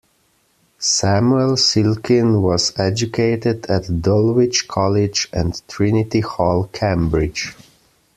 [0.79, 7.55] Samuel Silkin was educated at Dulwich College and Trinity Hall, Cambridge.